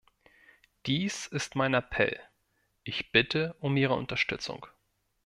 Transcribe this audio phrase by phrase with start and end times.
[0.87, 2.19] Dies ist mein Appell,
[2.83, 4.65] ich bitte um Ihre Unterstützung.